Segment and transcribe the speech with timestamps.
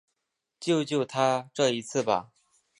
[0.59, 2.31] 救救他这一次吧